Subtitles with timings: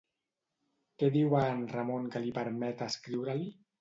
[1.03, 3.53] Què diu a en Ramon que li permet escriure-li?